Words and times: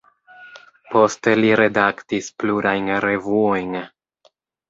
Poste 0.93 1.33
li 1.41 1.51
redaktis 1.59 2.31
plurajn 2.43 2.89
revuojn. 3.07 3.77